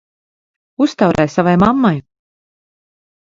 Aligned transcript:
Uztaurē 0.85 1.25
savai 1.33 1.53
mammai! 1.65 2.01